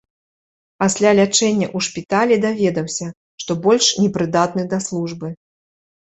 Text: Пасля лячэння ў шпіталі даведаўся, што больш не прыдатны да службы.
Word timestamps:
Пасля 0.83 1.09
лячэння 1.17 1.65
ў 1.65 1.79
шпіталі 1.87 2.35
даведаўся, 2.45 3.07
што 3.43 3.57
больш 3.67 3.91
не 4.05 4.07
прыдатны 4.17 4.63
да 4.71 4.79
службы. 4.87 5.27